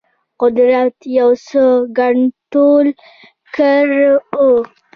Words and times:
قدرت 0.41 0.97
یو 1.19 1.29
څه 1.47 1.63
کنټرول 1.97 2.87
کړی 3.55 4.01
وو. 4.39 4.53